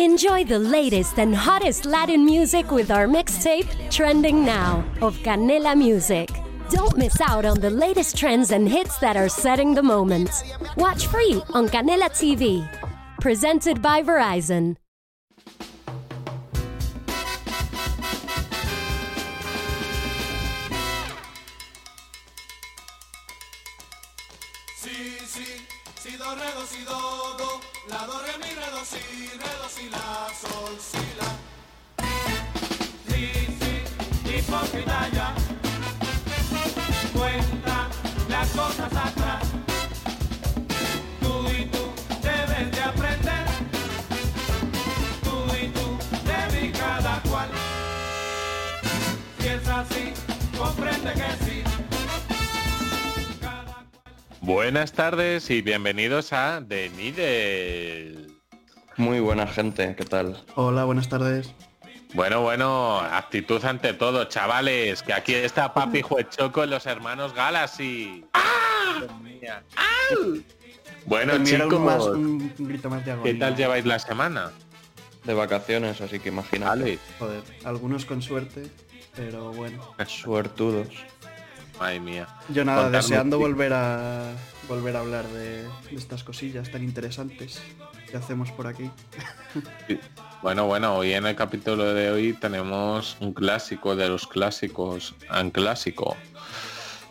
Enjoy 0.00 0.42
the 0.42 0.58
latest 0.58 1.20
and 1.20 1.32
hottest 1.32 1.84
Latin 1.84 2.24
music 2.24 2.72
with 2.72 2.90
our 2.90 3.06
mixtape, 3.06 3.68
Trending 3.92 4.44
Now, 4.44 4.84
of 5.00 5.16
Canela 5.18 5.78
Music. 5.78 6.30
Don't 6.68 6.96
miss 6.96 7.20
out 7.20 7.44
on 7.44 7.60
the 7.60 7.70
latest 7.70 8.16
trends 8.16 8.50
and 8.50 8.68
hits 8.68 8.98
that 8.98 9.16
are 9.16 9.28
setting 9.28 9.72
the 9.72 9.84
moment. 9.84 10.30
Watch 10.76 11.06
free 11.06 11.40
on 11.50 11.68
Canela 11.68 12.10
TV. 12.10 12.68
Presented 13.20 13.80
by 13.80 14.02
Verizon. 14.02 14.76
Así, 49.74 50.12
comprende 50.56 51.12
que 51.12 51.44
sí. 51.44 51.62
Cada. 53.40 53.84
Buenas 54.40 54.92
tardes 54.92 55.50
y 55.50 55.62
bienvenidos 55.62 56.32
a 56.32 56.62
The 56.66 56.90
Needle. 56.90 58.28
Muy 58.96 59.18
buena 59.18 59.46
gente, 59.46 59.96
¿qué 59.96 60.04
tal? 60.04 60.44
Hola, 60.54 60.84
buenas 60.84 61.08
tardes. 61.08 61.52
Bueno, 62.14 62.42
bueno, 62.42 63.00
actitud 63.00 63.64
ante 63.64 63.92
todo, 63.92 64.26
chavales, 64.26 65.02
que 65.02 65.12
aquí 65.12 65.34
está 65.34 65.74
Papi 65.74 66.02
Juechoco 66.02 66.62
y 66.62 66.68
los 66.68 66.86
hermanos 66.86 67.34
Galaxy. 67.34 68.24
Mía. 69.22 69.64
Bueno, 71.06 71.32
era 71.32 71.44
chicos, 71.44 71.72
un, 71.72 71.84
más, 71.84 72.02
un, 72.04 72.54
grito 72.60 72.88
más 72.88 73.04
de 73.04 73.12
agonía. 73.12 73.32
¿qué 73.32 73.38
tal 73.38 73.56
lleváis 73.56 73.84
la 73.84 73.98
semana? 73.98 74.52
De 75.24 75.34
vacaciones, 75.34 76.00
así 76.00 76.20
que 76.20 76.28
imagínate. 76.28 76.98
Joder, 77.18 77.42
algunos 77.64 78.04
con 78.04 78.22
suerte, 78.22 78.70
pero 79.16 79.52
bueno. 79.52 79.82
Suertudos. 80.06 80.88
Madre 81.78 82.00
mía. 82.00 82.28
Yo 82.48 82.64
nada, 82.64 82.84
Contarnos, 82.84 83.08
deseando 83.08 83.38
volver 83.38 83.72
a 83.72 84.32
volver 84.68 84.96
a 84.96 85.00
hablar 85.00 85.26
de, 85.28 85.62
de 85.64 85.96
estas 85.96 86.24
cosillas 86.24 86.70
tan 86.70 86.82
interesantes 86.84 87.60
que 88.10 88.16
hacemos 88.16 88.50
por 88.52 88.66
aquí. 88.66 88.90
Bueno, 90.42 90.66
bueno, 90.66 90.96
hoy 90.96 91.12
en 91.14 91.26
el 91.26 91.34
capítulo 91.36 91.94
de 91.94 92.10
hoy 92.10 92.32
tenemos 92.34 93.16
un 93.20 93.32
clásico 93.32 93.96
de 93.96 94.08
los 94.08 94.26
clásicos, 94.26 95.14
un 95.40 95.50
clásico. 95.50 96.16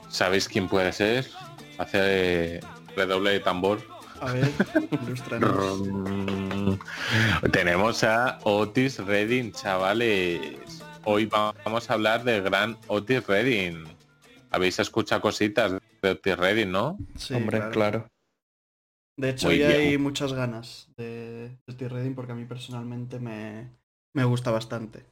¿Sabéis 0.08 0.48
quién 0.48 0.67
puede 0.67 0.94
ser? 0.94 1.28
Hace 1.78 2.60
redoble 2.95 3.32
de 3.32 3.40
tambor. 3.40 3.82
A 4.22 4.32
ver, 4.32 4.50
ilustranos. 5.04 5.82
Tenemos 7.52 8.04
a 8.04 8.40
Otis 8.44 9.00
Redding, 9.00 9.52
chavales. 9.52 10.40
Hoy 11.06 11.26
va- 11.26 11.54
vamos 11.66 11.90
a 11.90 11.94
hablar 11.94 12.23
del 12.23 12.44
gran 12.44 12.78
Otis 12.88 13.26
Redding. 13.28 13.84
Habéis 14.52 14.80
escuchado 14.80 15.22
cositas 15.22 15.73
de 16.02 16.10
Otis 16.10 16.38
Redding, 16.38 16.72
¿no? 16.72 16.98
Sí, 17.18 17.34
Hombre, 17.34 17.58
claro. 17.60 17.72
claro. 17.72 18.08
De 19.18 19.30
hecho, 19.30 19.48
Muy 19.48 19.60
ya 19.60 19.68
bien. 19.70 19.82
hay 19.82 19.98
muchas 19.98 20.34
ganas 20.34 20.90
de 20.98 21.58
Steve 21.70 21.90
Redding 21.90 22.16
porque 22.16 22.32
a 22.32 22.36
mí 22.36 22.45
personalmente 22.45 23.20
me, 23.20 23.70
me 24.16 24.23
gusta 24.23 24.50
bastante. 24.52 25.06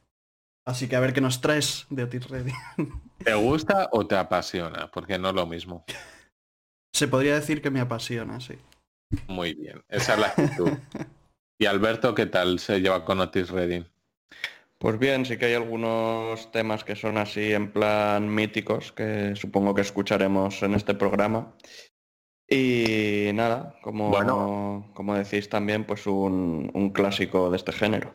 Así 0.66 0.88
que 0.88 0.96
a 0.96 1.00
ver 1.00 1.12
qué 1.12 1.20
nos 1.20 1.40
traes 1.40 1.86
de 1.90 2.04
Otis 2.04 2.28
Redding. 2.28 2.54
¿Te 3.24 3.34
gusta 3.34 3.88
o 3.92 4.06
te 4.06 4.16
apasiona? 4.16 4.90
Porque 4.90 5.18
no 5.18 5.28
es 5.28 5.34
lo 5.34 5.46
mismo. 5.46 5.84
Se 6.94 7.08
podría 7.08 7.34
decir 7.34 7.62
que 7.62 7.70
me 7.70 7.80
apasiona, 7.80 8.40
sí. 8.40 8.54
Muy 9.28 9.54
bien, 9.54 9.84
esa 9.88 10.14
es 10.14 10.20
la 10.20 10.26
actitud. 10.28 10.70
Y 11.60 11.66
Alberto, 11.66 12.12
¿qué 12.12 12.26
tal 12.26 12.58
se 12.58 12.80
lleva 12.80 13.04
con 13.04 13.20
Otis 13.20 13.50
Redding? 13.50 13.86
Pues 14.82 14.98
bien, 14.98 15.24
sí 15.24 15.36
que 15.36 15.44
hay 15.44 15.54
algunos 15.54 16.50
temas 16.50 16.82
que 16.82 16.96
son 16.96 17.16
así 17.16 17.52
en 17.52 17.70
plan 17.70 18.28
míticos 18.28 18.90
que 18.90 19.36
supongo 19.36 19.76
que 19.76 19.82
escucharemos 19.82 20.60
en 20.64 20.74
este 20.74 20.92
programa. 20.94 21.54
Y 22.48 23.30
nada, 23.32 23.76
como, 23.80 24.08
Bueno. 24.08 24.90
como 24.92 25.14
decís 25.14 25.48
también, 25.48 25.84
pues 25.84 26.08
un, 26.08 26.68
un 26.74 26.90
clásico 26.90 27.48
de 27.48 27.58
este 27.58 27.70
género. 27.70 28.12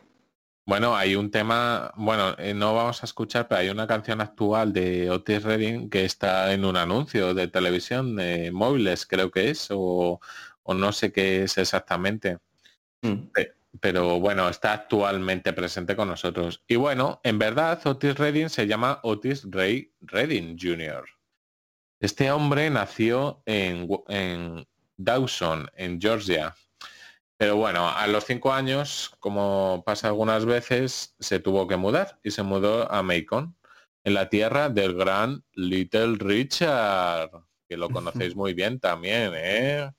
Bueno, 0.66 0.94
hay 0.94 1.16
un 1.16 1.30
tema, 1.30 1.90
bueno, 1.96 2.34
eh, 2.36 2.52
no 2.52 2.74
vamos 2.74 3.02
a 3.02 3.06
escuchar, 3.06 3.48
pero 3.48 3.62
hay 3.62 3.70
una 3.70 3.86
canción 3.86 4.20
actual 4.20 4.74
de 4.74 5.08
Otis 5.08 5.44
Redding 5.44 5.88
que 5.88 6.04
está 6.04 6.52
en 6.52 6.66
un 6.66 6.76
anuncio 6.76 7.32
de 7.32 7.48
televisión 7.48 8.14
de 8.14 8.52
móviles, 8.52 9.06
creo 9.06 9.30
que 9.30 9.48
es, 9.48 9.68
o, 9.70 10.20
o 10.64 10.74
no 10.74 10.92
sé 10.92 11.12
qué 11.12 11.44
es 11.44 11.56
exactamente. 11.56 12.36
Mm. 13.00 13.30
Pero 13.80 14.20
bueno, 14.20 14.48
está 14.48 14.72
actualmente 14.72 15.52
presente 15.52 15.96
con 15.96 16.08
nosotros. 16.08 16.62
Y 16.66 16.76
bueno, 16.76 17.20
en 17.24 17.38
verdad 17.38 17.84
Otis 17.86 18.16
Redding 18.16 18.48
se 18.48 18.66
llama 18.66 19.00
Otis 19.02 19.46
Ray 19.50 19.92
Redding 20.00 20.56
Jr. 20.60 21.04
Este 22.00 22.30
hombre 22.30 22.70
nació 22.70 23.42
en, 23.46 23.88
en 24.08 24.66
Dawson, 24.96 25.68
en 25.74 26.00
Georgia. 26.00 26.54
Pero 27.36 27.56
bueno, 27.56 27.88
a 27.88 28.06
los 28.08 28.24
cinco 28.24 28.52
años, 28.52 29.12
como 29.20 29.82
pasa 29.86 30.08
algunas 30.08 30.44
veces, 30.44 31.14
se 31.20 31.38
tuvo 31.38 31.68
que 31.68 31.76
mudar 31.76 32.18
y 32.24 32.32
se 32.32 32.42
mudó 32.42 32.90
a 32.90 33.02
Macon, 33.02 33.56
en 34.04 34.14
la 34.14 34.28
tierra 34.28 34.68
del 34.68 34.94
gran 34.94 35.44
Little 35.52 36.16
Richard, 36.18 37.30
que 37.68 37.76
lo 37.76 37.88
conocéis 37.90 38.34
muy 38.34 38.54
bien 38.54 38.80
también, 38.80 39.32
¿eh? 39.36 39.92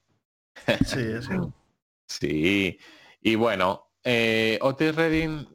Sí, 0.86 1.22
sí. 1.22 1.36
Sí, 2.08 2.80
y 3.22 3.36
bueno, 3.36 3.90
eh, 4.04 4.60
Otis 4.62 4.96
Redding 4.96 5.48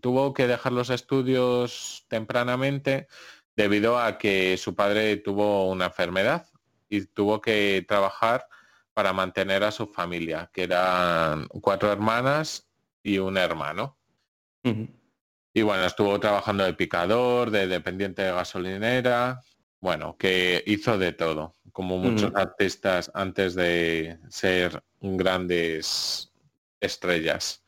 tuvo 0.00 0.32
que 0.32 0.46
dejar 0.46 0.72
los 0.72 0.90
estudios 0.90 2.04
tempranamente 2.08 3.08
debido 3.56 3.98
a 3.98 4.18
que 4.18 4.56
su 4.56 4.74
padre 4.74 5.16
tuvo 5.18 5.70
una 5.70 5.86
enfermedad 5.86 6.46
y 6.88 7.04
tuvo 7.06 7.40
que 7.40 7.84
trabajar 7.86 8.46
para 8.94 9.12
mantener 9.12 9.64
a 9.64 9.70
su 9.70 9.86
familia, 9.86 10.50
que 10.52 10.64
eran 10.64 11.46
cuatro 11.48 11.90
hermanas 11.90 12.68
y 13.02 13.18
un 13.18 13.36
hermano. 13.36 13.96
Y 15.54 15.62
bueno, 15.62 15.84
estuvo 15.84 16.18
trabajando 16.20 16.64
de 16.64 16.74
picador, 16.74 17.50
de 17.50 17.66
dependiente 17.66 18.22
de 18.22 18.32
gasolinera, 18.32 19.40
bueno, 19.80 20.16
que 20.16 20.62
hizo 20.66 20.96
de 20.96 21.12
todo, 21.12 21.54
como 21.72 21.98
muchos 21.98 22.32
artistas 22.34 23.10
antes 23.14 23.54
de 23.54 24.18
ser 24.28 24.82
grandes 25.00 26.31
estrellas. 26.82 27.64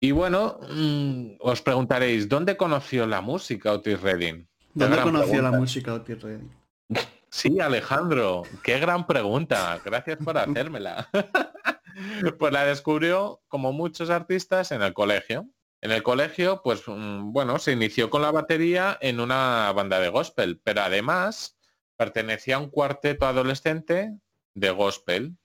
Y 0.00 0.12
bueno, 0.12 0.58
mm, 0.68 1.36
os 1.40 1.62
preguntaréis, 1.62 2.28
¿dónde 2.28 2.56
conoció 2.56 3.06
la 3.06 3.20
música 3.20 3.72
Otis 3.72 4.00
Redding? 4.00 4.48
¿Dónde 4.74 5.00
conoció 5.02 5.42
la 5.42 5.52
música 5.52 5.94
Otis 5.94 6.22
Redding? 6.22 6.50
Sí, 7.34 7.60
Alejandro, 7.60 8.42
qué 8.62 8.78
gran 8.78 9.06
pregunta. 9.06 9.80
Gracias 9.82 10.18
por 10.18 10.36
hacérmela. 10.38 11.08
pues 12.38 12.52
la 12.52 12.66
descubrió, 12.66 13.40
como 13.48 13.72
muchos 13.72 14.10
artistas, 14.10 14.70
en 14.70 14.82
el 14.82 14.92
colegio. 14.92 15.48
En 15.80 15.92
el 15.92 16.02
colegio, 16.02 16.60
pues 16.62 16.82
mm, 16.86 17.32
bueno, 17.32 17.58
se 17.58 17.72
inició 17.72 18.10
con 18.10 18.20
la 18.20 18.30
batería 18.30 18.98
en 19.00 19.18
una 19.18 19.72
banda 19.72 19.98
de 19.98 20.10
gospel, 20.10 20.60
pero 20.62 20.82
además 20.82 21.56
pertenecía 21.96 22.56
a 22.56 22.58
un 22.58 22.68
cuarteto 22.68 23.26
adolescente 23.26 24.14
de 24.54 24.70
gospel. 24.70 25.38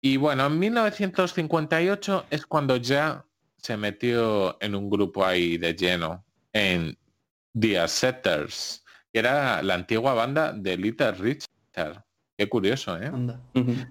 Y 0.00 0.16
bueno, 0.16 0.46
en 0.46 0.58
1958 0.58 2.26
es 2.30 2.46
cuando 2.46 2.76
ya 2.76 3.24
se 3.56 3.76
metió 3.76 4.56
en 4.60 4.74
un 4.74 4.88
grupo 4.88 5.24
ahí 5.24 5.58
de 5.58 5.74
lleno, 5.74 6.24
en 6.52 6.96
The 7.58 7.88
Setters, 7.88 8.84
que 9.12 9.18
era 9.18 9.62
la 9.62 9.74
antigua 9.74 10.14
banda 10.14 10.52
de 10.52 10.76
Little 10.76 11.12
Richard. 11.12 12.04
Qué 12.38 12.48
curioso, 12.48 12.96
¿eh? 12.96 13.06
Anda. 13.06 13.40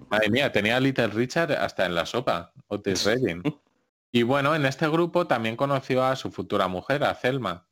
Madre 0.08 0.30
mía, 0.30 0.52
tenía 0.52 0.76
a 0.76 0.80
Little 0.80 1.08
Richard 1.08 1.52
hasta 1.52 1.84
en 1.84 1.94
la 1.94 2.06
sopa, 2.06 2.52
Otis 2.68 3.04
Redding. 3.04 3.42
Y 4.12 4.22
bueno, 4.22 4.54
en 4.54 4.64
este 4.64 4.88
grupo 4.88 5.26
también 5.26 5.56
conoció 5.56 6.04
a 6.04 6.16
su 6.16 6.30
futura 6.30 6.68
mujer, 6.68 7.04
a 7.04 7.14
Selma, 7.14 7.66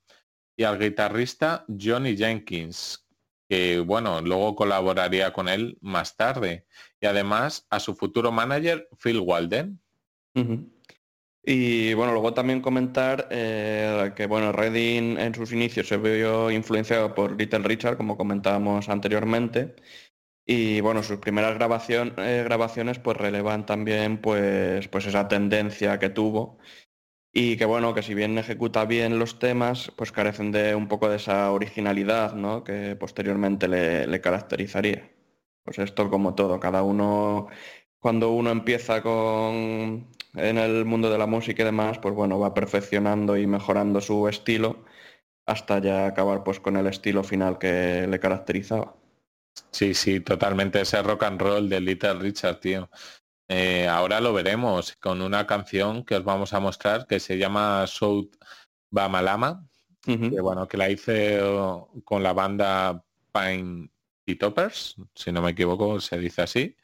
y 0.56 0.64
al 0.64 0.78
guitarrista 0.78 1.64
Johnny 1.80 2.16
Jenkins, 2.16 3.03
que 3.48 3.80
bueno, 3.80 4.20
luego 4.20 4.54
colaboraría 4.56 5.32
con 5.32 5.48
él 5.48 5.78
más 5.80 6.16
tarde. 6.16 6.66
Y 7.00 7.06
además 7.06 7.66
a 7.70 7.80
su 7.80 7.94
futuro 7.94 8.32
manager, 8.32 8.88
Phil 9.02 9.20
Walden. 9.20 9.80
Y 11.46 11.92
bueno, 11.94 12.12
luego 12.12 12.32
también 12.32 12.62
comentar 12.62 13.28
eh, 13.30 14.12
que 14.16 14.26
bueno, 14.26 14.50
Redding 14.52 15.18
en 15.18 15.34
sus 15.34 15.52
inicios 15.52 15.88
se 15.88 15.98
vio 15.98 16.50
influenciado 16.50 17.14
por 17.14 17.38
Little 17.38 17.58
Richard, 17.60 17.98
como 17.98 18.16
comentábamos 18.16 18.88
anteriormente, 18.88 19.74
Y 20.46 20.80
bueno, 20.80 21.02
sus 21.02 21.18
primeras 21.18 21.52
eh, 21.52 22.42
grabaciones 22.44 22.98
pues 22.98 23.16
relevan 23.16 23.66
también 23.66 24.20
pues, 24.20 24.88
pues 24.88 25.06
esa 25.06 25.28
tendencia 25.28 25.98
que 25.98 26.10
tuvo 26.10 26.58
y 27.36 27.56
que 27.56 27.64
bueno, 27.64 27.94
que 27.94 28.02
si 28.02 28.14
bien 28.14 28.38
ejecuta 28.38 28.84
bien 28.84 29.18
los 29.18 29.40
temas, 29.40 29.92
pues 29.96 30.12
carecen 30.12 30.52
de 30.52 30.76
un 30.76 30.86
poco 30.86 31.08
de 31.08 31.16
esa 31.16 31.50
originalidad, 31.50 32.34
¿no? 32.34 32.62
Que 32.62 32.94
posteriormente 32.96 33.66
le, 33.68 34.20
caracterizaría. 34.20 35.10
Pues 35.64 35.78
esto 35.80 36.08
como 36.10 36.34
todo, 36.36 36.60
cada 36.60 36.82
uno, 36.84 37.48
cuando 37.98 38.30
uno 38.32 38.50
empieza 38.50 39.02
con 39.02 40.08
en 40.34 40.58
el 40.58 40.84
mundo 40.84 41.10
de 41.10 41.18
la 41.18 41.26
música 41.26 41.62
y 41.62 41.66
demás, 41.66 41.98
pues 41.98 42.14
bueno, 42.14 42.38
va 42.38 42.54
perfeccionando 42.54 43.36
y 43.36 43.46
mejorando 43.48 44.00
su 44.00 44.28
estilo 44.28 44.84
hasta 45.46 45.78
ya 45.80 46.06
acabar 46.06 46.44
pues 46.44 46.60
con 46.60 46.76
el 46.76 46.86
estilo 46.86 47.24
final 47.24 47.58
que 47.58 48.06
le 48.08 48.20
caracterizaba. 48.20 48.96
Sí, 49.72 49.94
sí, 49.94 50.20
totalmente 50.20 50.80
ese 50.80 51.02
rock 51.02 51.24
and 51.24 51.40
roll 51.40 51.68
de 51.68 51.80
Little 51.80 52.14
Richard, 52.14 52.60
tío. 52.60 52.88
Eh, 53.48 53.86
ahora 53.88 54.20
lo 54.20 54.32
veremos 54.32 54.96
con 54.96 55.20
una 55.20 55.46
canción 55.46 56.04
que 56.04 56.16
os 56.16 56.24
vamos 56.24 56.52
a 56.54 56.60
mostrar 56.60 57.06
que 57.06 57.20
se 57.20 57.36
llama 57.36 57.86
South 57.86 58.30
Bamalama, 58.90 59.66
que 60.02 60.40
bueno, 60.40 60.68
que 60.68 60.76
la 60.76 60.90
hice 60.90 61.40
con 62.04 62.22
la 62.22 62.34
banda 62.34 63.02
Pine 63.32 63.88
y 64.26 64.36
Toppers, 64.36 64.96
si 65.14 65.32
no 65.32 65.42
me 65.42 65.50
equivoco 65.50 66.00
se 66.00 66.18
dice 66.18 66.42
así. 66.42 66.76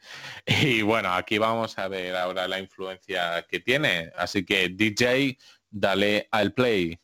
Y 0.45 0.81
bueno, 0.81 1.13
aquí 1.13 1.37
vamos 1.37 1.77
a 1.77 1.87
ver 1.87 2.15
ahora 2.15 2.47
la 2.47 2.59
influencia 2.59 3.45
que 3.47 3.59
tiene. 3.59 4.11
Así 4.15 4.45
que 4.45 4.69
DJ, 4.69 5.37
dale 5.69 6.27
al 6.31 6.53
play. 6.53 6.99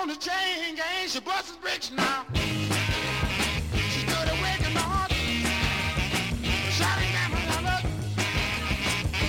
on 0.00 0.08
the 0.08 0.16
chain 0.16 0.74
gang, 0.74 1.08
she 1.08 1.20
busts 1.20 1.56
bricks 1.60 1.90
now. 1.90 2.24
She 2.34 4.00
stood 4.06 4.28
awake 4.34 4.62
in 4.66 4.72
my 4.74 4.80
heart, 4.80 5.12
shouting 6.72 7.12
at 7.22 7.28
my 7.34 7.42
lover. 7.52 7.78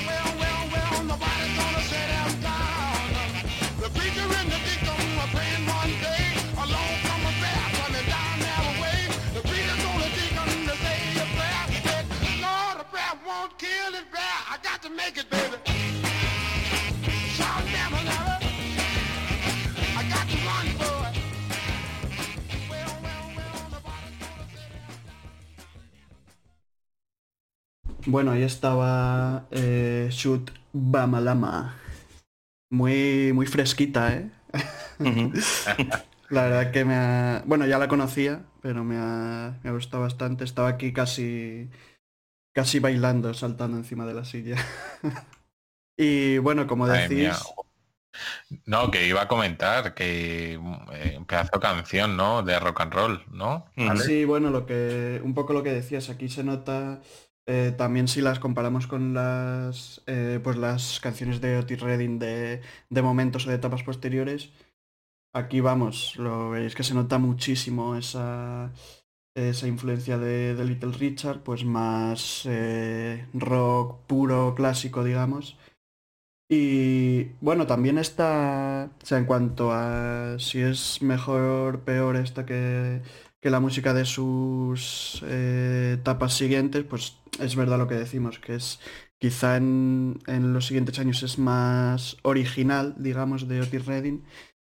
Well, 0.08 0.30
well, 0.40 0.64
well, 0.74 1.04
nobody's 1.04 1.54
gonna 1.60 1.84
set 1.92 2.08
them 2.16 2.32
down. 2.42 3.02
The 3.84 3.90
preacher 3.98 4.28
and 4.40 4.50
the 4.54 4.60
deacon 4.64 5.04
were 5.18 5.32
praying 5.36 5.66
one 5.68 5.94
day, 6.00 6.24
along 6.56 6.94
come 7.08 7.24
a 7.28 7.34
bear 7.44 7.64
coming 7.80 8.08
down 8.08 8.36
that 8.48 8.64
way. 8.82 9.00
The 9.36 9.42
preacher 9.44 9.78
told 9.84 10.00
the 10.06 10.10
deacon 10.16 10.50
to 10.70 10.76
say 10.80 11.00
a 11.24 11.28
prayer. 11.36 11.64
He 11.74 11.80
said, 11.88 12.06
Lord, 12.40 12.78
a 12.80 12.86
prayer 12.88 13.16
won't 13.28 13.58
kill 13.60 13.92
this 13.92 14.08
prayer. 14.10 14.40
I 14.50 14.58
got 14.64 14.82
to 14.84 14.90
make 14.90 15.18
it, 15.18 15.30
baby. 15.30 15.73
Bueno, 28.06 28.32
ahí 28.32 28.44
estaba 28.44 29.48
eh, 29.52 30.10
Shoot 30.12 30.52
Bamalama. 30.74 31.78
Muy, 32.70 33.32
muy 33.34 33.46
fresquita, 33.46 34.14
¿eh? 34.14 34.30
la 36.30 36.44
verdad 36.44 36.72
que 36.72 36.84
me 36.84 36.96
ha... 36.96 37.44
Bueno, 37.46 37.66
ya 37.66 37.78
la 37.78 37.88
conocía, 37.88 38.44
pero 38.62 38.84
me 38.84 38.98
ha, 38.98 39.58
me 39.64 39.70
ha 39.70 39.74
gustado 39.74 40.04
bastante. 40.04 40.44
Estaba 40.44 40.68
aquí 40.68 40.92
casi, 40.92 41.70
casi 42.54 42.80
bailando, 42.80 43.34
saltando 43.34 43.78
encima 43.78 44.06
de 44.06 44.14
la 44.14 44.26
silla. 44.26 44.58
y 45.98 46.40
bueno, 46.40 46.68
como 46.68 46.88
decís... 46.88 47.42
No, 48.66 48.92
que 48.92 49.08
iba 49.08 49.24
a 49.24 49.28
comentar 49.28 49.96
que 49.96 50.54
eh, 50.54 51.18
un 51.18 51.26
pedazo 51.26 51.52
de 51.54 51.60
canción, 51.60 52.16
¿no? 52.16 52.44
De 52.44 52.60
rock 52.60 52.82
and 52.82 52.94
roll, 52.94 53.24
¿no? 53.32 53.66
Sí, 54.04 54.26
bueno, 54.26 54.52
lo 54.52 54.68
que 54.68 55.20
un 55.24 55.34
poco 55.34 55.54
lo 55.54 55.64
que 55.64 55.74
decías, 55.74 56.10
aquí 56.10 56.30
se 56.30 56.44
nota 56.44 57.02
eh, 57.46 57.74
también 57.78 58.08
si 58.08 58.22
las 58.22 58.40
comparamos 58.40 58.88
con 58.88 59.14
las, 59.14 60.02
eh, 60.08 60.40
pues 60.44 60.58
las 60.58 61.00
canciones 61.02 61.42
de 61.42 61.58
Otis 61.58 61.82
Redding 61.82 62.18
de, 62.20 62.62
de, 62.90 63.02
momentos 63.02 63.46
o 63.46 63.50
de 63.50 63.56
etapas 63.56 63.84
posteriores, 63.84 64.52
aquí 65.34 65.60
vamos, 65.60 66.16
lo 66.18 66.52
veis 66.52 66.76
que 66.76 66.84
se 66.84 66.94
nota 66.94 67.18
muchísimo 67.18 67.96
esa, 67.98 68.72
esa 69.36 69.68
influencia 69.68 70.18
de, 70.18 70.56
de 70.56 70.66
Little 70.66 70.94
Richard, 70.94 71.44
pues 71.44 71.66
más 71.66 72.44
eh, 72.46 73.28
rock 73.34 74.00
puro, 74.08 74.56
clásico, 74.56 75.04
digamos. 75.04 75.58
Y 76.50 77.26
bueno, 77.42 77.66
también 77.68 77.98
está, 77.98 78.90
o 79.02 79.06
sea, 79.06 79.18
en 79.18 79.26
cuanto 79.26 79.72
a 79.72 80.38
si 80.40 80.62
es 80.62 81.02
mejor, 81.02 81.82
peor 81.82 82.16
esta 82.16 82.46
que, 82.46 83.02
que 83.44 83.50
la 83.50 83.60
música 83.60 83.94
de 83.94 84.06
sus 84.06 85.22
etapas 85.22 86.34
siguientes, 86.34 86.86
pues 86.86 87.18
es 87.42 87.58
verdad 87.58 87.78
lo 87.78 87.90
que 87.90 87.96
decimos, 87.96 88.40
que 88.40 88.56
es 88.56 88.80
quizá 89.20 89.58
en, 89.58 90.18
los 90.26 90.68
siguientes 90.68 90.98
años 90.98 91.22
es 91.24 91.38
más 91.38 92.16
original, 92.22 92.96
digamos, 92.98 93.50
de 93.50 93.60
Otis 93.60 93.86
Redding, 93.86 94.24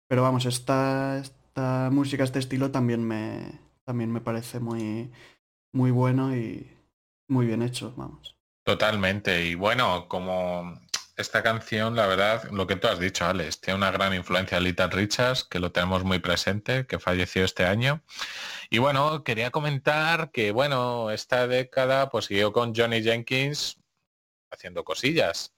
pero 0.09 0.21
vamos, 0.21 0.45
esta, 0.45 1.17
esta 1.17 1.87
música, 1.93 2.25
este 2.25 2.39
estilo 2.39 2.69
también 2.69 3.07
me, 3.07 3.57
también 3.85 4.11
me 4.11 4.19
parece 4.19 4.59
muy, 4.59 5.11
muy 5.71 5.91
bueno 5.91 6.35
y 6.35 6.69
muy 7.29 7.45
bien 7.45 7.61
hecho, 7.61 7.93
vamos. 7.95 8.35
Totalmente, 8.65 9.45
y 9.45 9.55
bueno, 9.55 10.09
como 10.09 10.77
esta 11.17 11.41
canción, 11.41 11.95
la 11.95 12.05
verdad, 12.05 12.43
lo 12.51 12.67
que 12.67 12.75
tú 12.75 12.87
has 12.87 12.99
dicho, 12.99 13.25
Alex, 13.25 13.59
tiene 13.59 13.77
una 13.77 13.89
gran 13.89 14.13
influencia 14.13 14.59
de 14.59 14.63
Little 14.63 14.87
Richards, 14.87 15.43
que 15.43 15.59
lo 15.59 15.71
tenemos 15.71 16.03
muy 16.03 16.19
presente, 16.19 16.85
que 16.85 16.99
falleció 16.99 17.43
este 17.43 17.65
año. 17.65 18.03
Y 18.69 18.77
bueno, 18.77 19.23
quería 19.23 19.49
comentar 19.49 20.29
que, 20.31 20.51
bueno, 20.51 21.09
esta 21.09 21.47
década 21.47 22.09
pues 22.09 22.25
siguió 22.25 22.53
con 22.53 22.75
Johnny 22.75 23.01
Jenkins 23.01 23.79
haciendo 24.51 24.83
cosillas 24.83 25.55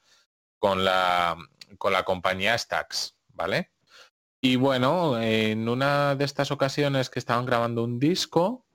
con 0.60 0.86
la, 0.86 1.38
con 1.78 1.92
la 1.92 2.04
compañía 2.04 2.58
Stax, 2.58 3.18
¿vale? 3.28 3.72
Y 4.42 4.56
bueno, 4.56 5.22
en 5.22 5.68
una 5.68 6.16
de 6.16 6.24
estas 6.24 6.52
ocasiones 6.52 7.10
que 7.10 7.20
estaban 7.20 7.46
grabando 7.46 7.84
un 7.84 8.00
disco, 8.00 8.66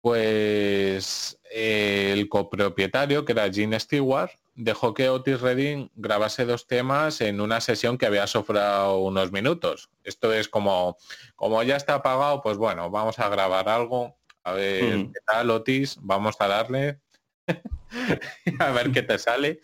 pues 0.00 1.38
el 1.50 2.28
copropietario, 2.28 3.24
que 3.24 3.32
era 3.32 3.52
Gene 3.52 3.80
Stewart, 3.80 4.30
dejó 4.54 4.94
que 4.94 5.08
Otis 5.08 5.40
Redding 5.40 5.90
grabase 5.94 6.44
dos 6.44 6.66
temas 6.66 7.20
en 7.20 7.40
una 7.40 7.60
sesión 7.60 7.98
que 7.98 8.06
había 8.06 8.26
sofrado 8.26 8.98
unos 8.98 9.32
minutos. 9.32 9.90
Esto 10.04 10.32
es 10.32 10.48
como, 10.48 10.96
como 11.36 11.62
ya 11.62 11.76
está 11.76 11.94
apagado, 11.94 12.42
pues 12.42 12.56
bueno, 12.56 12.90
vamos 12.90 13.18
a 13.18 13.28
grabar 13.28 13.68
algo, 13.68 14.18
a 14.44 14.52
ver 14.52 14.98
mm. 14.98 15.12
qué 15.12 15.20
tal 15.26 15.50
Otis, 15.50 15.98
vamos 16.00 16.36
a 16.38 16.48
darle, 16.48 17.00
a 18.58 18.70
ver 18.70 18.92
qué 18.92 19.02
te 19.02 19.18
sale. 19.18 19.60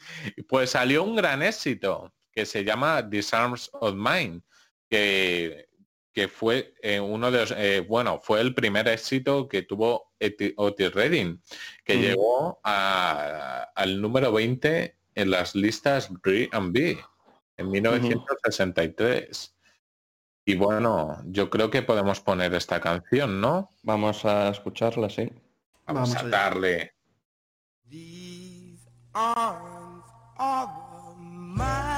Pues 0.49 0.71
salió 0.71 1.03
un 1.03 1.17
gran 1.17 1.43
éxito 1.43 2.13
que 2.33 2.47
se 2.47 2.65
llama 2.65 3.03
Disarms 3.03 3.71
of 3.73 3.95
Mine, 3.95 4.43
que, 4.89 5.68
que 6.19 6.27
fue 6.27 6.75
eh, 6.83 6.99
uno 6.99 7.31
de 7.31 7.39
los, 7.39 7.53
eh, 7.53 7.79
bueno, 7.89 8.19
fue 8.21 8.41
el 8.41 8.53
primer 8.53 8.89
éxito 8.89 9.47
que 9.47 9.63
tuvo 9.63 10.11
Eti- 10.19 10.53
Otis 10.57 10.93
Redding, 10.93 11.41
que 11.85 11.95
Mm. 11.95 12.01
llegó 12.01 12.59
a- 12.65 13.69
al 13.73 14.01
número 14.01 14.33
20 14.33 14.97
en 15.15 15.31
las 15.31 15.55
listas 15.55 16.11
R&B 16.25 16.99
en 17.57 17.71
1963. 17.71 19.55
Y 20.45 20.57
bueno, 20.57 21.23
yo 21.27 21.51
creo 21.51 21.71
que 21.71 21.83
podemos 21.83 22.19
poner 22.21 22.53
esta 22.55 22.81
canción, 22.81 23.41
¿no? 23.41 23.71
Vamos 23.85 24.25
a 24.25 24.49
escucharla, 24.49 25.09
sí. 25.11 25.31
Vamos, 25.87 26.15
Vamos 26.15 26.17
a 26.17 26.21
allá. 26.21 26.31
darle. 26.31 26.95
These 27.89 28.89
arms 29.13 30.03
are 30.37 30.67
mine. 31.17 31.98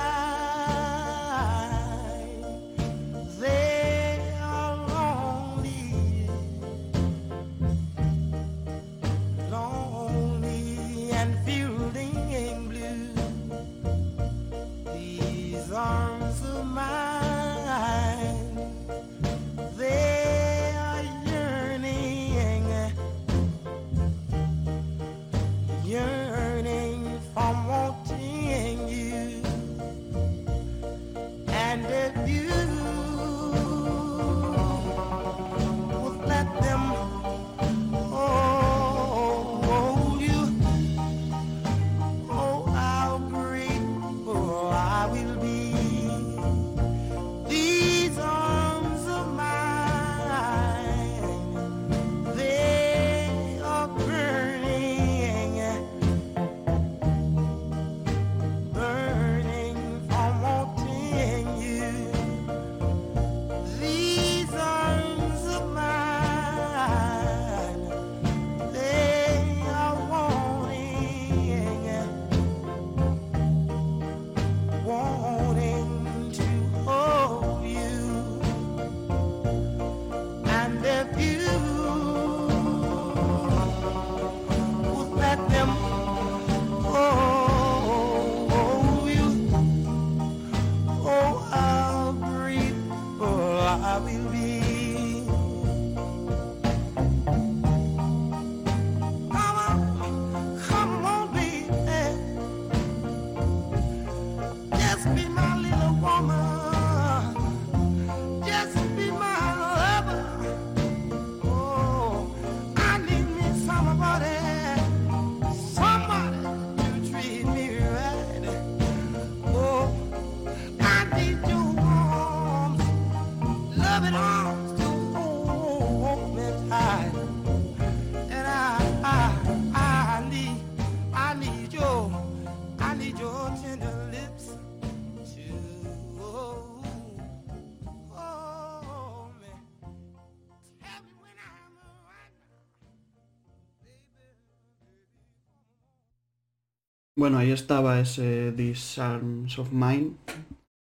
Bueno, 147.21 147.37
ahí 147.37 147.51
estaba 147.53 148.01
ese 148.01 148.53
These 148.57 148.99
Arms 149.03 149.59
of 149.59 149.73
Mine. 149.73 150.13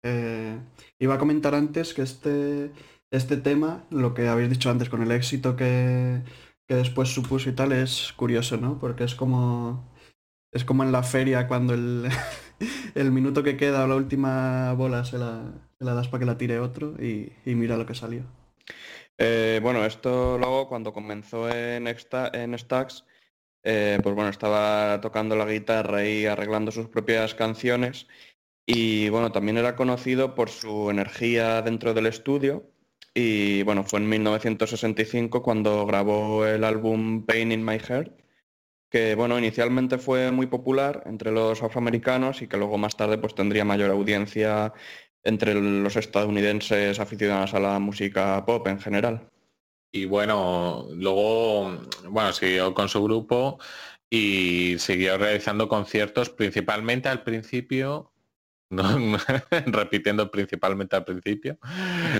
Eh, 0.05 0.59
iba 0.99 1.15
a 1.15 1.17
comentar 1.17 1.55
antes 1.55 1.93
que 1.95 2.03
este, 2.03 2.71
este 3.11 3.37
tema, 3.37 3.85
lo 3.89 4.13
que 4.13 4.27
habéis 4.27 4.51
dicho 4.51 4.69
antes 4.69 4.89
con 4.89 5.01
el 5.01 5.11
éxito 5.11 5.55
que, 5.55 6.21
que 6.67 6.75
después 6.75 7.09
supuso 7.09 7.49
y 7.49 7.53
tal, 7.53 7.71
es 7.71 8.13
curioso, 8.15 8.57
¿no? 8.57 8.77
Porque 8.79 9.05
es 9.05 9.15
como, 9.15 9.89
es 10.53 10.65
como 10.65 10.83
en 10.83 10.91
la 10.91 11.03
feria 11.03 11.47
cuando 11.47 11.73
el, 11.73 12.09
el 12.95 13.11
minuto 13.11 13.43
que 13.43 13.57
queda 13.57 13.85
o 13.85 13.87
la 13.87 13.95
última 13.95 14.73
bola 14.73 15.05
se 15.05 15.17
la, 15.19 15.43
das 15.79 16.09
para 16.09 16.19
que 16.21 16.27
la 16.27 16.37
tire 16.37 16.59
otro 16.59 16.95
y, 17.01 17.33
y 17.45 17.55
mira 17.55 17.77
lo 17.77 17.87
que 17.87 17.95
salió. 17.95 18.23
Eh, 19.17 19.59
bueno, 19.61 19.85
esto 19.85 20.37
luego 20.37 20.67
cuando 20.69 20.93
comenzó 20.93 21.49
en, 21.49 21.87
Exta- 21.87 22.31
en 22.33 22.57
Stax, 22.57 23.05
eh, 23.63 23.99
pues 24.01 24.15
bueno, 24.15 24.29
estaba 24.29 24.99
tocando 25.01 25.35
la 25.35 25.45
guitarra 25.45 26.05
y 26.05 26.25
arreglando 26.25 26.71
sus 26.71 26.87
propias 26.87 27.35
canciones. 27.35 28.07
Y 28.65 29.09
bueno, 29.09 29.31
también 29.31 29.57
era 29.57 29.75
conocido 29.75 30.35
por 30.35 30.49
su 30.49 30.89
energía 30.91 31.61
dentro 31.61 31.93
del 31.93 32.05
estudio. 32.05 32.71
Y 33.13 33.63
bueno, 33.63 33.83
fue 33.83 33.99
en 33.99 34.09
1965 34.09 35.41
cuando 35.43 35.85
grabó 35.85 36.45
el 36.45 36.63
álbum 36.63 37.25
Pain 37.25 37.51
in 37.51 37.65
My 37.65 37.79
Heart, 37.79 38.13
que 38.89 39.15
bueno, 39.15 39.37
inicialmente 39.39 39.97
fue 39.97 40.31
muy 40.31 40.47
popular 40.47 41.03
entre 41.05 41.31
los 41.31 41.61
afroamericanos 41.63 42.41
y 42.41 42.47
que 42.47 42.57
luego 42.57 42.77
más 42.77 42.95
tarde 42.97 43.17
pues 43.17 43.35
tendría 43.35 43.65
mayor 43.65 43.91
audiencia 43.91 44.73
entre 45.23 45.53
los 45.55 45.95
estadounidenses 45.95 46.99
aficionados 46.99 47.53
a 47.53 47.59
la 47.59 47.79
música 47.79 48.45
pop 48.45 48.67
en 48.67 48.79
general. 48.79 49.29
Y 49.91 50.05
bueno, 50.05 50.87
luego, 50.93 51.79
bueno, 52.09 52.31
siguió 52.33 52.73
con 52.73 52.89
su 52.89 53.03
grupo 53.03 53.59
y 54.09 54.75
siguió 54.79 55.17
realizando 55.17 55.67
conciertos 55.67 56.29
principalmente 56.29 57.09
al 57.09 57.23
principio, 57.23 58.11
repitiendo 59.65 60.29
principalmente 60.29 60.95
al 60.95 61.05
principio, 61.05 61.57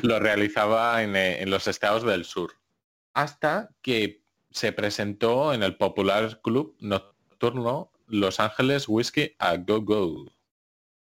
lo 0.01 0.19
realizaba 0.19 1.03
en, 1.03 1.15
eh, 1.15 1.41
en 1.41 1.51
los 1.51 1.67
estados 1.67 2.03
del 2.03 2.25
sur. 2.25 2.53
Hasta 3.13 3.69
que 3.81 4.23
se 4.51 4.71
presentó 4.71 5.53
en 5.53 5.61
el 5.61 5.77
popular 5.77 6.41
club 6.41 6.75
nocturno 6.79 7.91
Los 8.07 8.39
Ángeles 8.39 8.87
Whiskey 8.87 9.35
a 9.37 9.57
Go 9.57 9.81
Go 9.81 10.25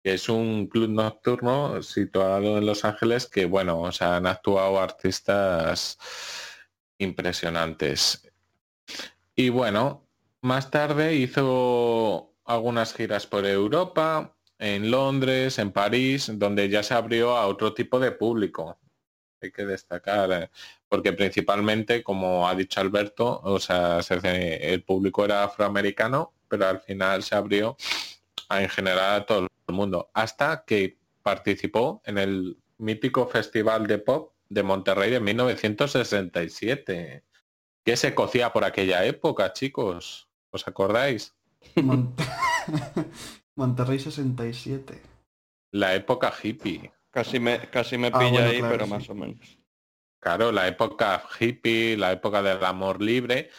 es 0.04 0.28
un 0.28 0.66
club 0.66 0.90
nocturno 0.90 1.82
situado 1.82 2.58
en 2.58 2.66
Los 2.66 2.84
Ángeles 2.84 3.26
que, 3.26 3.46
bueno, 3.46 3.80
o 3.80 3.90
sea, 3.90 4.16
han 4.16 4.26
actuado 4.26 4.78
artistas 4.78 5.98
impresionantes. 6.98 8.30
Y 9.34 9.48
bueno, 9.48 10.06
más 10.42 10.70
tarde 10.70 11.14
hizo 11.14 12.32
algunas 12.44 12.94
giras 12.94 13.26
por 13.26 13.46
Europa, 13.46 14.36
en 14.58 14.90
Londres, 14.90 15.58
en 15.58 15.72
París, 15.72 16.30
donde 16.34 16.68
ya 16.68 16.82
se 16.82 16.94
abrió 16.94 17.36
a 17.36 17.46
otro 17.46 17.74
tipo 17.74 17.98
de 17.98 18.12
público. 18.12 18.78
Hay 19.42 19.50
que 19.50 19.66
destacar, 19.66 20.30
eh, 20.32 20.50
porque 20.88 21.12
principalmente, 21.12 22.02
como 22.02 22.48
ha 22.48 22.54
dicho 22.54 22.80
Alberto, 22.80 23.40
o 23.42 23.58
sea, 23.58 24.00
se- 24.02 24.72
el 24.72 24.82
público 24.84 25.24
era 25.24 25.44
afroamericano, 25.44 26.32
pero 26.48 26.68
al 26.68 26.80
final 26.80 27.22
se 27.22 27.34
abrió 27.34 27.76
a- 28.48 28.62
en 28.62 28.68
general 28.68 29.22
a 29.22 29.26
todo 29.26 29.48
el 29.66 29.74
mundo, 29.74 30.08
hasta 30.14 30.64
que 30.64 30.96
participó 31.22 32.00
en 32.04 32.18
el 32.18 32.56
mítico 32.78 33.26
Festival 33.26 33.86
de 33.86 33.98
Pop 33.98 34.33
de 34.48 34.62
Monterrey 34.62 35.10
de 35.10 35.20
1967. 35.20 37.24
¿Qué 37.84 37.96
se 37.96 38.14
cocía 38.14 38.52
por 38.52 38.64
aquella 38.64 39.04
época, 39.04 39.52
chicos? 39.52 40.28
¿Os 40.50 40.66
acordáis? 40.66 41.34
Mon- 41.82 42.14
Monterrey 43.56 43.98
67. 43.98 45.00
La 45.72 45.94
época 45.94 46.32
hippie. 46.42 46.92
Casi 47.10 47.38
me, 47.38 47.58
casi 47.70 47.98
me 47.98 48.08
Ah, 48.08 48.18
pilla 48.18 48.30
bueno, 48.30 48.48
ahí, 48.50 48.58
claro, 48.58 48.72
pero 48.74 48.84
sí. 48.86 48.90
más 48.92 49.10
o 49.10 49.14
menos. 49.14 49.58
claro, 50.20 50.50
la 50.52 50.66
época 50.66 51.22
hippie, 51.38 51.96
la 51.96 52.12
época 52.12 52.42
del 52.42 52.64
amor 52.64 53.00
libre, 53.02 53.50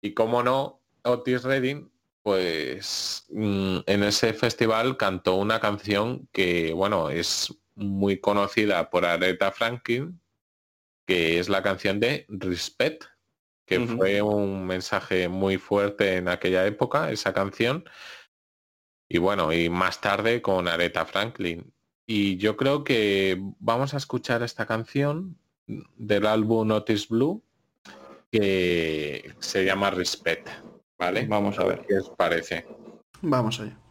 y 0.00 0.14
cómo 0.14 0.42
no, 0.42 0.80
Otis 1.02 1.42
Redding, 1.42 1.90
pues 2.22 3.26
mm, 3.30 3.78
en 3.86 4.02
ese 4.04 4.32
festival 4.32 4.96
cantó 4.96 5.34
una 5.34 5.60
canción 5.60 6.28
que, 6.32 6.72
bueno, 6.72 7.10
es 7.10 7.52
muy 7.74 8.18
conocida 8.20 8.88
por 8.88 9.04
Aretha 9.04 9.50
Franklin, 9.52 10.20
que 11.12 11.38
es 11.38 11.50
la 11.50 11.62
canción 11.62 12.00
de 12.00 12.24
Respect, 12.28 13.04
que 13.66 13.80
fue 13.80 14.22
un 14.22 14.66
mensaje 14.66 15.28
muy 15.28 15.58
fuerte 15.58 16.16
en 16.16 16.28
aquella 16.28 16.66
época, 16.66 17.10
esa 17.10 17.34
canción. 17.34 17.84
Y 19.10 19.18
bueno, 19.18 19.52
y 19.52 19.68
más 19.68 20.00
tarde 20.00 20.40
con 20.40 20.68
Aretha 20.68 21.04
Franklin. 21.04 21.70
Y 22.06 22.38
yo 22.38 22.56
creo 22.56 22.82
que 22.82 23.38
vamos 23.58 23.92
a 23.92 23.98
escuchar 23.98 24.42
esta 24.42 24.64
canción 24.64 25.36
del 25.66 26.26
álbum 26.26 26.68
Notice 26.68 27.06
Blue 27.10 27.42
que 28.30 29.34
se 29.38 29.66
llama 29.66 29.90
Respect. 29.90 30.48
¿Vale? 30.98 31.26
Vamos 31.26 31.58
a 31.58 31.64
ver 31.64 31.84
qué 31.86 31.98
os 31.98 32.08
parece. 32.10 32.66
Vamos 33.20 33.60
allá. 33.60 33.81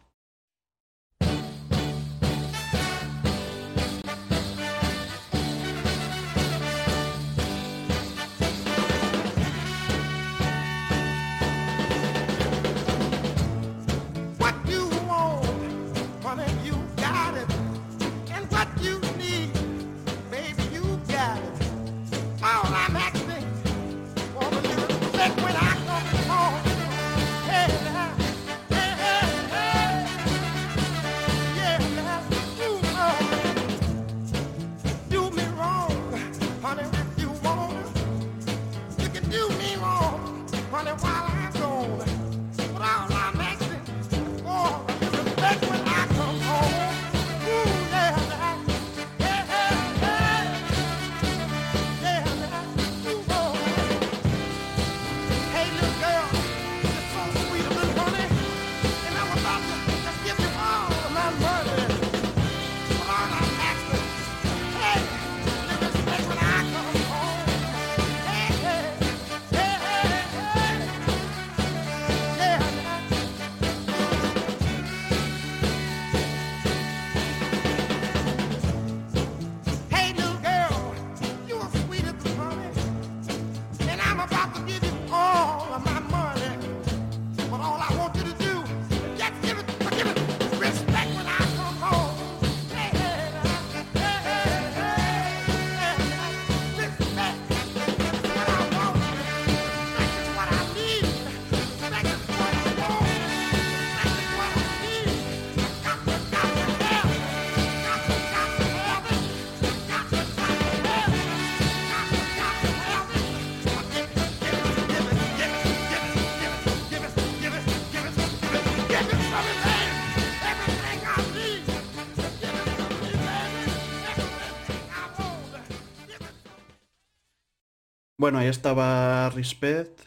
Bueno, 128.22 128.38
ahí 128.38 128.46
estaba 128.46 129.30
Respect. 129.30 130.00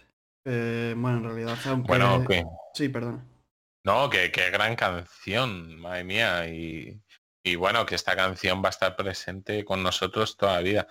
bueno, 0.46 1.18
en 1.18 1.24
realidad, 1.26 1.58
aunque... 1.66 1.88
Bueno, 1.90 2.24
que... 2.26 2.46
Sí, 2.74 2.88
perdón. 2.88 3.28
No, 3.84 4.10
que 4.10 4.32
qué 4.32 4.52
gran 4.52 4.78
canción, 4.78 5.78
madre 5.82 6.06
mía. 6.06 6.48
Y, 6.48 6.98
y, 7.44 7.56
bueno, 7.56 7.86
que 7.86 7.96
esta 7.96 8.16
canción 8.16 8.64
va 8.64 8.68
a 8.68 8.70
estar 8.70 8.96
presente 8.96 9.66
con 9.66 9.84
nosotros 9.84 10.38
todavía. 10.38 10.88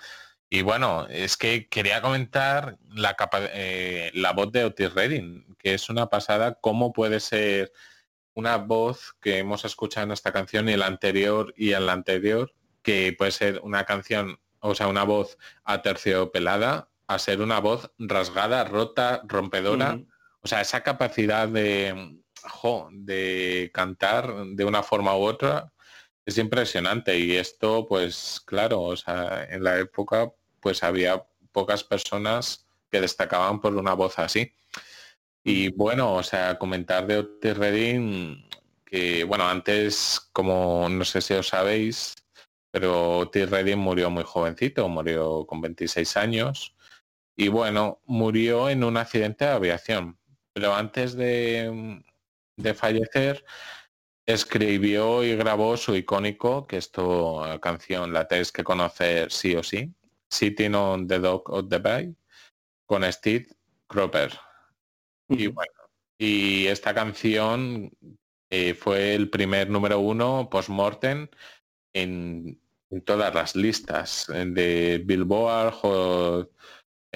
Y 0.50 0.60
bueno, 0.60 1.06
es 1.08 1.38
que 1.38 1.66
quería 1.66 2.02
comentar 2.02 2.76
la, 2.90 3.16
eh, 3.54 4.10
la 4.12 4.32
voz 4.34 4.52
de 4.52 4.66
Otis 4.66 4.92
Redding, 4.92 5.56
que 5.58 5.72
es 5.72 5.88
una 5.88 6.10
pasada, 6.10 6.58
cómo 6.60 6.92
puede 6.92 7.20
ser 7.20 7.72
una 8.34 8.58
voz 8.58 9.16
que 9.22 9.38
hemos 9.38 9.64
escuchado 9.64 10.04
en 10.04 10.12
esta 10.12 10.30
canción 10.30 10.68
y 10.68 10.74
en 10.74 10.80
la 10.80 10.88
anterior 10.88 11.54
y 11.56 11.72
en 11.72 11.86
la 11.86 11.94
anterior, 11.94 12.52
que 12.82 13.14
puede 13.16 13.30
ser 13.30 13.60
una 13.62 13.86
canción, 13.86 14.38
o 14.60 14.74
sea, 14.74 14.88
una 14.88 15.04
voz 15.04 15.38
aterciopelada 15.64 16.90
a 17.06 17.18
ser 17.18 17.40
una 17.40 17.60
voz 17.60 17.90
rasgada, 17.98 18.64
rota, 18.64 19.22
rompedora. 19.26 20.00
O 20.40 20.48
sea, 20.48 20.60
esa 20.60 20.82
capacidad 20.82 21.48
de, 21.48 22.18
de 22.92 23.70
cantar 23.72 24.32
de 24.46 24.64
una 24.64 24.82
forma 24.82 25.16
u 25.16 25.22
otra 25.22 25.72
es 26.24 26.38
impresionante. 26.38 27.18
Y 27.18 27.36
esto, 27.36 27.86
pues 27.86 28.40
claro, 28.44 28.82
o 28.82 28.96
sea, 28.96 29.46
en 29.50 29.64
la 29.64 29.78
época 29.78 30.32
pues 30.60 30.82
había 30.82 31.24
pocas 31.52 31.84
personas 31.84 32.66
que 32.90 33.00
destacaban 33.00 33.60
por 33.60 33.74
una 33.76 33.94
voz 33.94 34.18
así. 34.18 34.52
Y 35.42 35.68
bueno, 35.68 36.14
o 36.14 36.22
sea, 36.22 36.58
comentar 36.58 37.06
de 37.06 37.18
Otis 37.18 37.56
Redding, 37.56 38.48
que 38.86 39.24
bueno, 39.24 39.46
antes, 39.46 40.30
como 40.32 40.88
no 40.88 41.04
sé 41.04 41.20
si 41.20 41.34
os 41.34 41.48
sabéis, 41.48 42.14
pero 42.70 43.18
Otis 43.18 43.50
Redding 43.50 43.78
murió 43.78 44.08
muy 44.08 44.24
jovencito, 44.24 44.88
murió 44.88 45.44
con 45.46 45.60
26 45.60 46.16
años 46.16 46.73
y 47.36 47.48
bueno, 47.48 48.00
murió 48.06 48.68
en 48.68 48.84
un 48.84 48.96
accidente 48.96 49.44
de 49.44 49.50
aviación. 49.52 50.18
Pero 50.52 50.74
antes 50.74 51.16
de, 51.16 52.02
fallecer, 52.74 53.44
escribió 54.26 55.24
y 55.24 55.34
grabó 55.36 55.76
su 55.76 55.96
icónico, 55.96 56.66
que 56.66 56.76
esto 56.76 57.42
canción 57.60 58.12
la 58.12 58.28
tenéis 58.28 58.52
que 58.52 58.64
conocer 58.64 59.32
sí 59.32 59.54
o 59.56 59.62
sí, 59.62 59.92
Sitting 60.30 60.74
on 60.74 61.06
the 61.08 61.18
Dock 61.18 61.50
of 61.50 61.68
the 61.68 61.78
Bay, 61.78 62.14
con 62.86 63.10
Steve 63.12 63.48
Cropper. 63.88 64.32
Y 65.28 65.48
bueno, 65.48 65.72
y 66.18 66.66
esta 66.66 66.94
canción 66.94 67.90
eh, 68.50 68.74
fue 68.74 69.14
el 69.14 69.30
primer 69.30 69.70
número 69.70 69.98
uno 69.98 70.48
post-mortem 70.50 71.28
en, 71.92 72.60
en, 72.90 73.02
todas 73.02 73.34
las 73.34 73.56
listas 73.56 74.26
de 74.28 75.02
Billboard, 75.04 76.48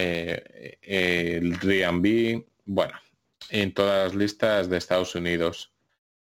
eh, 0.00 0.78
el 0.80 1.54
R&B, 1.54 2.46
bueno, 2.66 2.94
en 3.50 3.74
todas 3.74 4.04
las 4.04 4.14
listas 4.14 4.70
de 4.70 4.78
Estados 4.78 5.14
Unidos. 5.16 5.72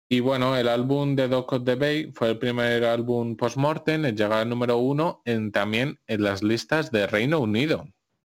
Y 0.10 0.20
bueno, 0.20 0.58
el 0.58 0.68
álbum 0.68 1.16
de 1.16 1.28
Doc 1.28 1.54
of 1.54 1.64
the 1.64 1.76
Bay 1.76 2.12
fue 2.14 2.32
el 2.32 2.40
primer 2.40 2.84
álbum 2.84 3.38
post-mortem 3.38 4.04
en 4.06 4.18
llegar 4.18 4.40
al 4.40 4.50
número 4.50 4.78
uno 4.78 5.22
en, 5.26 5.52
también 5.52 6.00
en 6.08 6.24
las 6.24 6.42
listas 6.44 6.92
de 6.92 7.06
Reino 7.08 7.40
Unido. 7.40 7.88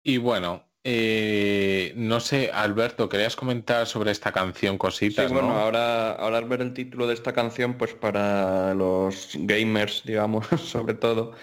Y 0.04 0.18
bueno, 0.18 0.70
eh, 0.88 1.94
no 1.96 2.20
sé, 2.20 2.52
Alberto, 2.54 3.10
querías 3.10 3.36
comentar 3.36 3.88
sobre 3.88 4.12
esta 4.12 4.32
canción 4.32 4.78
cositas, 4.78 5.28
sí, 5.28 5.34
bueno, 5.34 5.58
ahora, 5.58 6.12
ahora 6.12 6.38
al 6.38 6.46
ver 6.46 6.62
el 6.62 6.76
título 6.76 7.08
de 7.08 7.16
esta 7.16 7.34
canción, 7.34 7.74
pues 7.74 7.96
para 7.96 8.76
los 8.76 9.32
gamers, 9.34 10.04
digamos, 10.06 10.46
sobre 10.64 10.94
todo, 10.94 11.34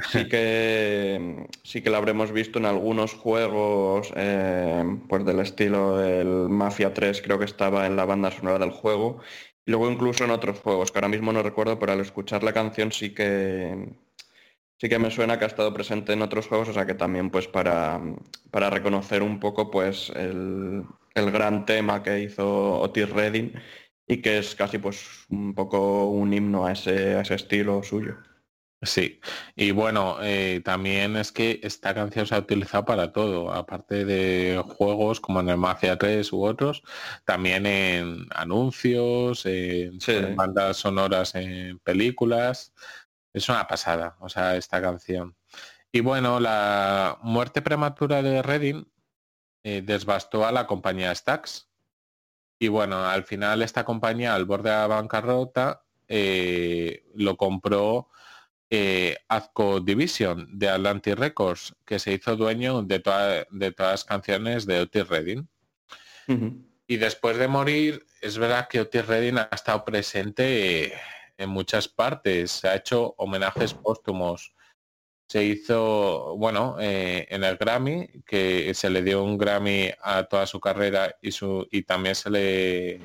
sí 0.00 0.28
que 0.28 1.46
sí 1.62 1.82
que 1.82 1.90
la 1.90 1.98
habremos 1.98 2.32
visto 2.32 2.58
en 2.58 2.66
algunos 2.66 3.14
juegos 3.14 4.12
eh, 4.16 4.84
pues 5.08 5.24
del 5.24 5.40
estilo 5.40 5.96
del 5.98 6.48
Mafia 6.48 6.94
3 6.94 7.20
creo 7.22 7.38
que 7.38 7.44
estaba 7.44 7.86
en 7.86 7.96
la 7.96 8.04
banda 8.04 8.30
sonora 8.30 8.58
del 8.58 8.70
juego 8.70 9.20
y 9.66 9.70
luego 9.70 9.90
incluso 9.90 10.24
en 10.24 10.30
otros 10.30 10.60
juegos 10.60 10.92
que 10.92 10.98
ahora 10.98 11.08
mismo 11.08 11.32
no 11.32 11.42
recuerdo 11.42 11.78
pero 11.78 11.92
al 11.92 12.00
escuchar 12.00 12.42
la 12.44 12.52
canción 12.52 12.92
sí 12.92 13.14
que 13.14 13.88
sí 14.78 14.88
que 14.88 14.98
me 14.98 15.10
suena 15.10 15.38
que 15.38 15.44
ha 15.44 15.48
estado 15.48 15.74
presente 15.74 16.12
en 16.12 16.22
otros 16.22 16.46
juegos, 16.48 16.68
o 16.68 16.72
sea 16.72 16.86
que 16.86 16.94
también 16.94 17.30
pues 17.30 17.48
para, 17.48 18.00
para 18.50 18.70
reconocer 18.70 19.22
un 19.22 19.40
poco 19.40 19.70
pues 19.70 20.10
el, 20.10 20.84
el 21.14 21.30
gran 21.30 21.66
tema 21.66 22.02
que 22.02 22.20
hizo 22.22 22.80
Otis 22.80 23.10
Redding 23.10 23.52
y 24.06 24.22
que 24.22 24.38
es 24.38 24.54
casi 24.54 24.78
pues 24.78 25.26
un 25.30 25.54
poco 25.54 26.06
un 26.08 26.32
himno 26.32 26.66
a 26.66 26.72
ese, 26.72 27.16
a 27.16 27.20
ese 27.22 27.34
estilo 27.34 27.82
suyo. 27.82 28.16
Sí, 28.82 29.20
y 29.56 29.72
bueno, 29.72 30.18
eh, 30.22 30.60
también 30.64 31.16
es 31.16 31.32
que 31.32 31.58
esta 31.64 31.94
canción 31.94 32.26
se 32.26 32.36
ha 32.36 32.38
utilizado 32.38 32.84
para 32.84 33.12
todo, 33.12 33.52
aparte 33.52 34.04
de 34.04 34.62
juegos 34.76 35.20
como 35.20 35.40
en 35.40 35.48
el 35.48 35.56
Mafia 35.56 35.98
3 35.98 36.32
u 36.32 36.44
otros, 36.44 36.84
también 37.24 37.66
en 37.66 38.28
anuncios, 38.30 39.44
en, 39.46 40.00
Sí. 40.00 40.12
en 40.12 40.36
bandas 40.36 40.76
sonoras 40.76 41.34
en 41.34 41.80
películas. 41.80 42.72
Es 43.32 43.48
una 43.48 43.66
pasada, 43.66 44.16
o 44.20 44.28
sea, 44.28 44.56
esta 44.56 44.80
canción. 44.80 45.36
Y 45.90 46.00
bueno, 46.00 46.38
la 46.38 47.18
muerte 47.22 47.62
prematura 47.62 48.22
de 48.22 48.42
Redding 48.42 48.86
eh, 49.64 49.82
desbastó 49.84 50.46
a 50.46 50.52
la 50.52 50.68
compañía 50.68 51.12
Stax. 51.14 51.68
Y 52.60 52.68
bueno, 52.68 53.04
al 53.04 53.24
final 53.24 53.62
esta 53.62 53.84
compañía, 53.84 54.34
al 54.34 54.44
borde 54.44 54.70
de 54.70 54.76
la 54.76 54.86
bancarrota, 54.86 55.84
eh, 56.06 57.04
lo 57.14 57.36
compró 57.36 58.08
eh, 58.70 59.16
Azco 59.28 59.80
Division 59.80 60.46
de 60.58 60.68
Atlantic 60.68 61.14
Records, 61.18 61.74
que 61.86 61.98
se 61.98 62.12
hizo 62.12 62.36
dueño 62.36 62.82
de, 62.82 62.98
toda- 63.00 63.46
de 63.50 63.72
todas 63.72 63.92
las 63.92 64.04
canciones 64.04 64.66
de 64.66 64.80
Otis 64.80 65.08
Redding. 65.08 65.48
Y 66.86 66.96
después 66.96 67.36
de 67.38 67.48
morir, 67.48 68.04
es 68.20 68.36
verdad 68.38 68.68
que 68.68 68.80
Otis 68.80 69.06
Redding 69.06 69.38
ha 69.38 69.48
estado 69.52 69.84
presente 69.84 70.92
en 71.36 71.48
muchas 71.50 71.88
partes, 71.88 72.50
se 72.50 72.68
ha 72.68 72.76
hecho 72.76 73.14
homenajes 73.18 73.72
póstumos. 73.74 74.54
Se 75.30 75.44
hizo, 75.44 76.34
bueno, 76.38 76.76
eh, 76.80 77.26
en 77.30 77.44
el 77.44 77.56
Grammy, 77.58 78.08
que 78.26 78.72
se 78.74 78.88
le 78.88 79.02
dio 79.02 79.22
un 79.22 79.36
Grammy 79.36 79.90
a 80.02 80.24
toda 80.24 80.46
su 80.46 80.58
carrera 80.58 81.14
y, 81.20 81.32
su, 81.32 81.66
y 81.70 81.82
también 81.82 82.14
se 82.14 82.30
le, 82.30 83.00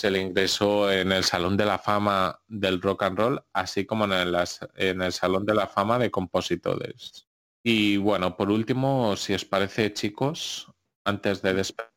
se 0.00 0.10
le 0.10 0.20
ingresó 0.22 0.90
en 0.90 1.12
el 1.12 1.24
Salón 1.24 1.56
de 1.56 1.66
la 1.66 1.78
Fama 1.78 2.40
del 2.48 2.80
Rock 2.80 3.02
and 3.02 3.18
Roll, 3.18 3.42
así 3.52 3.84
como 3.84 4.04
en 4.06 4.12
el, 4.12 4.34
as- 4.34 4.66
en 4.76 5.02
el 5.02 5.12
Salón 5.12 5.44
de 5.44 5.54
la 5.54 5.66
Fama 5.66 5.98
de 5.98 6.10
Compositores. 6.10 7.28
Y 7.62 7.98
bueno, 7.98 8.36
por 8.36 8.50
último, 8.50 9.14
si 9.16 9.34
os 9.34 9.44
parece, 9.44 9.92
chicos, 9.92 10.72
antes 11.04 11.42
de 11.42 11.52
despedirnos, 11.54 11.90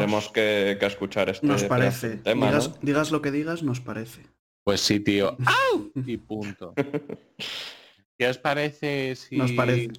Tendremos 0.00 0.28
que, 0.30 0.76
que 0.80 0.86
escuchar 0.86 1.28
este 1.30 1.46
Nos 1.46 1.62
parece. 1.64 2.16
tema, 2.16 2.46
digas, 2.48 2.68
¿no? 2.70 2.76
digas 2.82 3.10
lo 3.12 3.22
que 3.22 3.30
digas, 3.30 3.62
nos 3.62 3.80
parece. 3.80 4.22
pues 4.64 4.80
sí, 4.80 4.98
tío, 4.98 5.36
¡au! 5.46 5.92
y 6.04 6.16
punto. 6.16 6.74
¿Qué 8.18 8.28
os 8.28 8.38
parece 8.38 9.14
si 9.14 9.36
Nos 9.36 9.52
parece. 9.52 9.92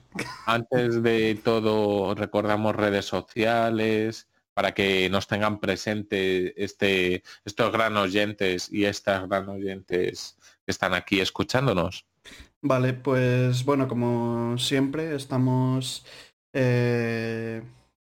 antes 0.47 1.01
de 1.03 1.39
todo 1.43 2.13
recordamos 2.15 2.75
redes 2.75 3.05
sociales 3.05 4.27
para 4.57 4.73
que 4.73 5.07
nos 5.11 5.27
tengan 5.27 5.59
presente 5.59 6.63
este, 6.63 7.21
estos 7.45 7.71
gran 7.71 7.95
oyentes 7.95 8.73
y 8.73 8.85
estas 8.85 9.29
gran 9.29 9.47
oyentes 9.49 10.35
que 10.65 10.71
están 10.71 10.95
aquí 10.95 11.19
escuchándonos? 11.19 12.07
Vale, 12.63 12.93
pues 12.93 13.63
bueno, 13.65 13.87
como 13.87 14.57
siempre, 14.57 15.15
estamos 15.15 16.07
eh, 16.53 17.61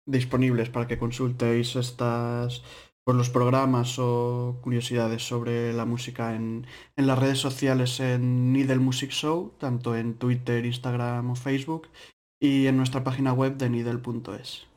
disponibles 0.06 0.70
para 0.70 0.86
que 0.86 1.00
consultéis 1.00 1.76
estas 1.78 2.62
pues, 3.04 3.18
los 3.18 3.32
programas 3.32 3.98
o 3.98 4.60
curiosidades 4.62 5.24
sobre 5.28 5.74
la 5.74 5.86
música 5.86 6.36
en, 6.36 6.68
en 6.96 7.08
las 7.08 7.18
redes 7.18 7.40
sociales 7.40 8.00
en 8.00 8.54
Needle 8.54 8.78
Music 8.78 9.10
Show, 9.10 9.56
tanto 9.58 9.96
en 9.96 10.14
Twitter, 10.14 10.64
Instagram 10.64 11.32
o 11.32 11.36
Facebook, 11.36 11.90
y 12.40 12.68
en 12.68 12.78
nuestra 12.78 13.04
página 13.04 13.34
web 13.34 13.58
de 13.58 13.68
needle.es. 13.72 14.68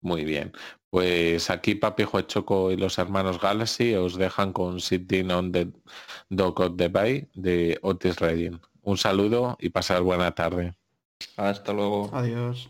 Muy 0.00 0.24
bien. 0.24 0.50
Pues 0.92 1.48
aquí 1.48 1.74
Papi 1.74 2.04
Choco 2.26 2.70
y 2.70 2.76
los 2.76 2.98
hermanos 2.98 3.40
Galaxy 3.40 3.94
os 3.94 4.18
dejan 4.18 4.52
con 4.52 4.78
Sitting 4.78 5.30
on 5.30 5.50
the 5.50 5.72
Dock 6.28 6.60
of 6.60 6.76
the 6.76 6.88
Bay 6.88 7.26
de 7.32 7.78
Otis 7.80 8.20
Redding. 8.20 8.60
Un 8.82 8.98
saludo 8.98 9.56
y 9.58 9.70
pasar 9.70 10.02
buena 10.02 10.34
tarde. 10.34 10.74
Hasta 11.38 11.72
luego. 11.72 12.10
Adiós. 12.12 12.68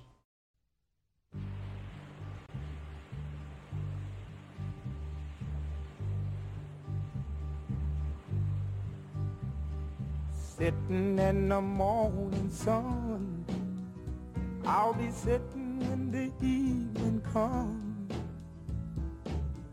Sitting 10.57 11.19
in 11.19 11.49
the 11.49 11.61
morning 11.61 12.49
sun. 12.53 13.45
I'll 14.65 14.95
be 14.95 15.11
sitting 15.11 15.81
when 15.81 16.13
the 16.13 16.31
evening 16.41 17.21
comes. 17.33 17.82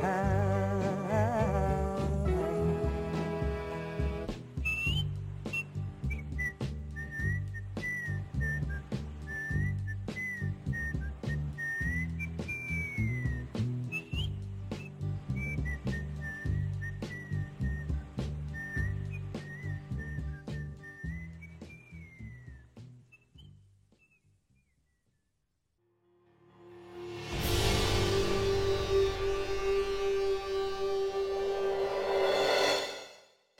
time. 0.00 0.39